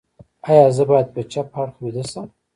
ایا 0.49 0.67
زه 0.75 0.83
باید 0.89 1.07
په 1.15 1.21
چپ 1.31 1.47
اړخ 1.61 1.75
ویده 1.81 2.03
شم؟ 2.11 2.27